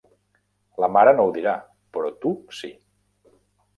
La 0.83 0.89
mare 0.95 1.13
no 1.19 1.27
ho 1.27 1.33
dirà, 1.37 1.53
però 1.99 2.13
tu 2.25 2.33
sí. 2.61 2.75